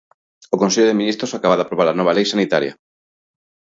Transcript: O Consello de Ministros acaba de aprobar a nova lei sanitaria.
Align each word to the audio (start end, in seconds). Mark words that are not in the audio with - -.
O 0.53 0.59
Consello 0.61 0.89
de 0.89 0.99
Ministros 1.01 1.35
acaba 1.37 1.57
de 1.57 1.63
aprobar 1.65 1.87
a 1.89 1.97
nova 1.99 2.15
lei 2.17 2.25
sanitaria. 2.29 2.73